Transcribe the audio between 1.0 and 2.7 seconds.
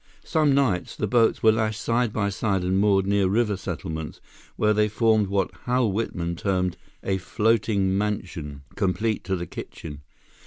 boats were lashed side by side